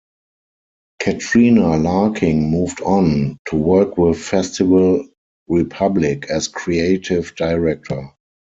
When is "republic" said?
5.47-6.25